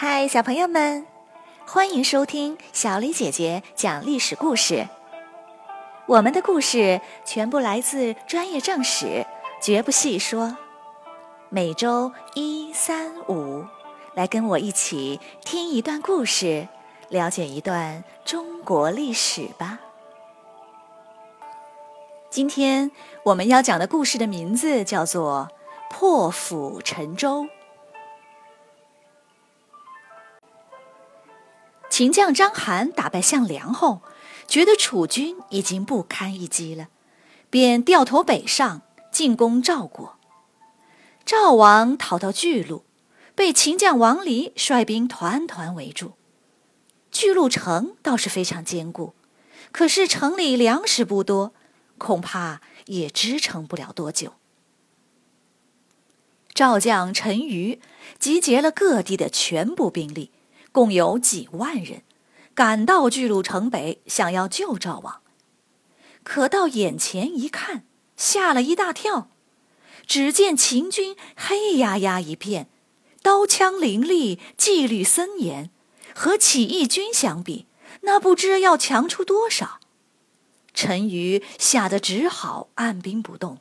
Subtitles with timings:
[0.00, 1.04] 嗨，小朋友们，
[1.66, 4.86] 欢迎收听小李姐姐讲历史故事。
[6.06, 9.26] 我们的故事全部来自专业正史，
[9.60, 10.56] 绝不细说。
[11.48, 13.64] 每周一、三、五，
[14.14, 16.68] 来跟我一起听一段故事，
[17.08, 19.80] 了解一段中国历史吧。
[22.30, 22.92] 今天
[23.24, 25.48] 我们要讲的故事的名字叫做
[25.92, 27.42] 《破釜沉舟》。
[31.98, 34.02] 秦将章邯打败项梁后，
[34.46, 36.90] 觉得楚军已经不堪一击了，
[37.50, 40.16] 便掉头北上进攻赵国。
[41.26, 42.84] 赵王逃到巨鹿，
[43.34, 46.12] 被秦将王离率兵团团围住。
[47.10, 49.14] 巨鹿城倒是非常坚固，
[49.72, 51.52] 可是城里粮食不多，
[51.98, 54.34] 恐怕也支撑不了多久。
[56.54, 57.80] 赵将陈馀
[58.20, 60.30] 集结了各地的全部兵力。
[60.72, 62.02] 共有几万人，
[62.54, 65.22] 赶到巨鹿城北，想要救赵王。
[66.22, 67.84] 可到眼前一看，
[68.16, 69.30] 吓了一大跳。
[70.06, 72.68] 只见秦军黑压压一片，
[73.22, 75.70] 刀枪林立，纪律森严，
[76.14, 77.66] 和起义军相比，
[78.02, 79.80] 那不知要强出多少。
[80.72, 83.58] 陈馀吓得只好按兵不动。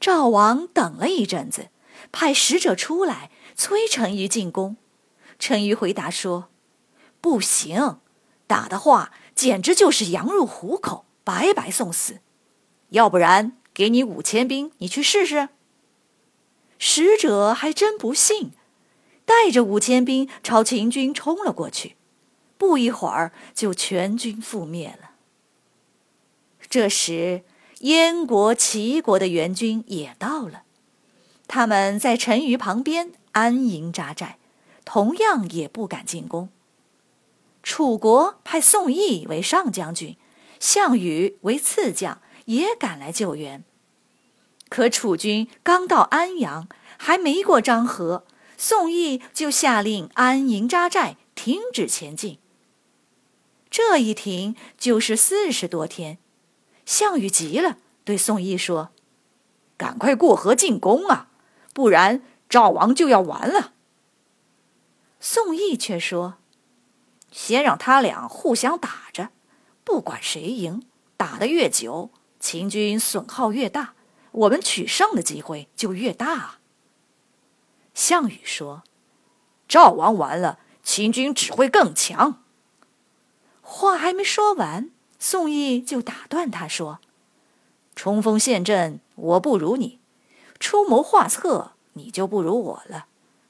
[0.00, 1.68] 赵王等了一阵子，
[2.10, 4.76] 派使者出来催陈馀进攻。
[5.38, 6.48] 陈馀回答说
[7.20, 7.98] ：“不行，
[8.46, 12.20] 打的话简直就是羊入虎口，白白送死。
[12.90, 15.50] 要不然给你五千兵，你去试试。”
[16.78, 18.52] 使者还真不信，
[19.24, 21.96] 带着五千兵朝秦军冲了过去，
[22.58, 25.10] 不一会儿就全军覆灭了。
[26.68, 27.44] 这时，
[27.80, 30.64] 燕国、齐国的援军也到了，
[31.46, 34.38] 他们在陈馀旁边安营扎寨。
[34.86, 36.48] 同样也不敢进攻。
[37.62, 40.16] 楚国派宋义为上将军，
[40.58, 43.64] 项羽为次将，也赶来救援。
[44.70, 48.24] 可楚军刚到安阳，还没过漳河，
[48.56, 52.38] 宋义就下令安营扎寨，停止前进。
[53.68, 56.18] 这一停就是四十多天。
[56.84, 58.90] 项羽急了，对宋义说
[59.76, 61.28] ：“赶快过河进攻啊，
[61.74, 63.72] 不然赵王就要完了。”
[65.18, 66.34] 宋义却说
[67.32, 69.30] ：“先让他俩互相打着，
[69.82, 70.82] 不管谁赢，
[71.16, 73.94] 打得越久，秦军损耗越大，
[74.32, 76.58] 我们取胜的机会就越大。”
[77.94, 78.84] 项羽说
[79.66, 82.42] ：“赵王完了，秦军只会更强。”
[83.62, 87.00] 话还没说完，宋义就打断他说
[87.96, 89.98] ：“冲锋陷阵，我不如你；
[90.60, 93.06] 出谋划策，你就不如我了。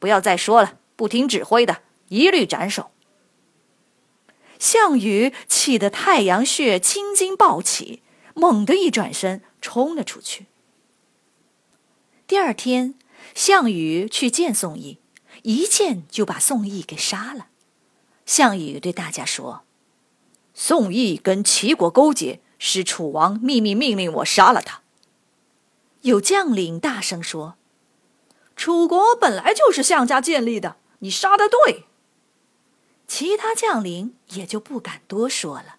[0.00, 2.90] 不要再说了。”不听指挥的，一律斩首。
[4.58, 8.02] 项羽气得太阳穴青筋暴起，
[8.34, 10.44] 猛地一转身冲了出去。
[12.26, 12.96] 第二天，
[13.34, 14.98] 项羽去见宋义，
[15.44, 17.46] 一见就把宋义给杀了。
[18.26, 19.62] 项羽对大家说
[20.52, 24.82] ：“宋义跟齐国勾结，是楚王秘密命令我杀了他。”
[26.02, 27.56] 有将领大声说
[28.54, 31.84] ：“楚国本来就是项家建立的。”你杀的对，
[33.06, 35.76] 其他将领也就不敢多说了。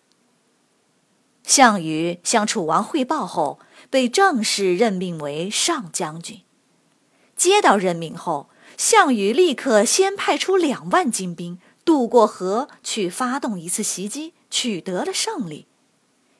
[1.43, 6.41] 项羽向楚王汇报后，被正式任命为上将军。
[7.35, 15.65] 接到任命后，项羽立刻先派出两万精兵渡过河去发动一次袭击，取得了胜利。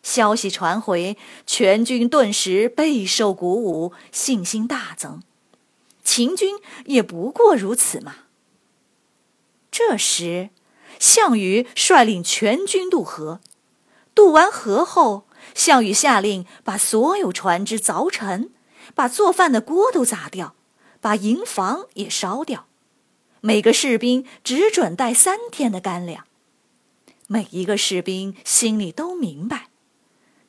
[0.03, 5.21] 消息传回，全军顿时备受鼓舞，信心大增。
[6.03, 8.15] 秦军也不过如此嘛。
[9.71, 10.49] 这时，
[10.99, 13.39] 项羽率领全军渡河。
[14.13, 15.25] 渡完河后，
[15.55, 18.51] 项羽下令把所有船只凿沉，
[18.93, 20.53] 把做饭的锅都砸掉，
[20.99, 22.67] 把营房也烧掉。
[23.39, 26.25] 每个士兵只准带三天的干粮。
[27.27, 29.69] 每一个士兵心里都明白，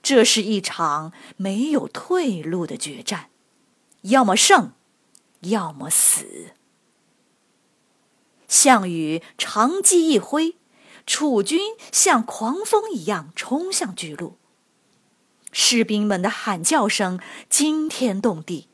[0.03, 3.31] 这是一场没有退路的决战，
[4.03, 4.73] 要么胜，
[5.43, 6.55] 要么死。
[8.53, 10.57] 项羽长戟一挥，
[11.07, 11.59] 楚军
[11.91, 14.37] 像狂风一样冲向巨鹿。
[15.53, 17.19] 士兵们的喊叫声
[17.49, 18.69] 惊天动地，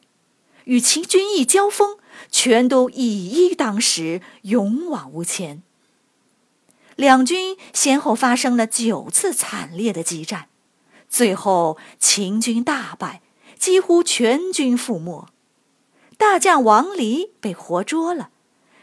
[0.65, 1.97] 与秦军一交锋，
[2.29, 5.63] 全都以一当十，勇往无前。
[6.97, 10.49] 两军先后发生了九次惨烈的激战，
[11.09, 13.23] 最后秦军大败，
[13.57, 15.29] 几乎全军覆没。
[16.17, 18.31] 大将王离被活捉了。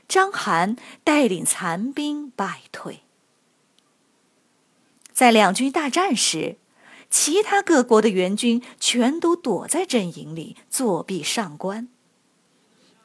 [0.08, 3.02] 章邯带领残兵败退。
[5.12, 6.58] 在两军大战时，
[7.10, 11.88] 其他各国的援军全都躲在阵营里作壁上观。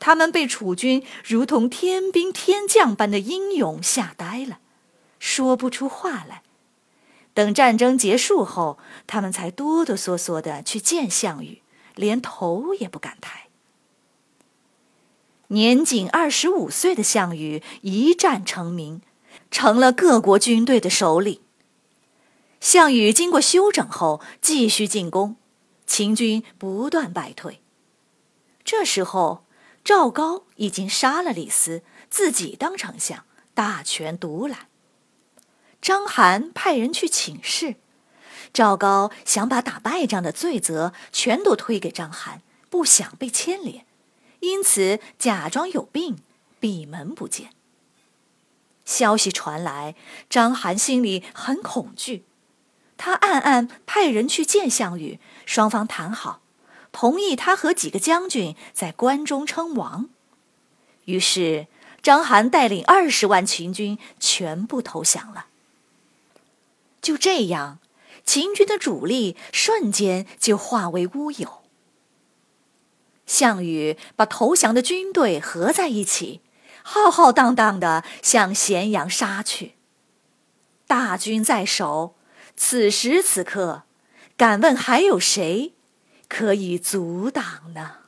[0.01, 4.59] 他们被楚军如同天兵天将般的英勇吓呆了，
[5.19, 6.43] 说不出话来。
[7.35, 11.63] 等战争结束后，他们才哆哆嗦嗦的去见项羽，
[11.95, 13.50] 连头也不敢抬。
[15.53, 19.03] 年仅二十五岁的项羽一战成名，
[19.51, 21.41] 成了各国军队的首领。
[22.61, 25.35] 项羽经过休整后，继续进攻，
[25.87, 27.61] 秦军不断败退。
[28.63, 29.45] 这时候，
[29.83, 34.69] 赵高已经杀了李斯，自己当丞相，大权独揽。
[35.83, 37.75] 章邯派人去请示，
[38.53, 42.39] 赵高想把打败仗的罪责全都推给章邯，
[42.69, 43.85] 不想被牵连，
[44.41, 46.19] 因此假装有病，
[46.59, 47.51] 闭门不见。
[48.85, 49.95] 消息传来，
[50.29, 52.25] 章邯心里很恐惧，
[52.97, 56.41] 他暗暗派人去见项羽，双方谈好，
[56.91, 60.09] 同意他和几个将军在关中称王。
[61.05, 61.69] 于是，
[62.03, 65.47] 章邯带领二十万秦军全部投降了。
[67.01, 67.79] 就这样，
[68.25, 71.60] 秦军的主力瞬间就化为乌有。
[73.31, 76.41] 项羽把投降的军队合在一起，
[76.83, 79.77] 浩浩荡荡的向咸阳杀去。
[80.89, 82.17] 大军在手，
[82.57, 83.85] 此时此刻，
[84.37, 85.75] 敢问还有谁
[86.29, 87.99] 可以阻挡呢？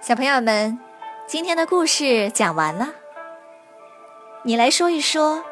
[0.00, 0.78] 小朋友们。
[1.26, 2.94] 今天的故事讲完了，
[4.42, 5.42] 你来说一说，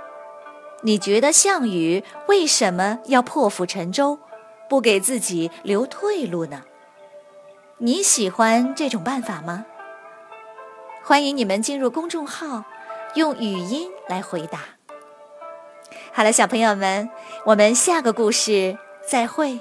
[0.85, 4.19] 你觉得项羽为什么要破釜沉舟，
[4.69, 6.63] 不给自己留退路呢？
[7.79, 9.65] 你喜欢这种办法吗？
[11.05, 12.65] 欢迎你们进入公众号，
[13.15, 14.61] 用语音来回答。
[16.13, 17.09] 好了，小朋友们，
[17.45, 18.77] 我们下个故事
[19.07, 19.61] 再会。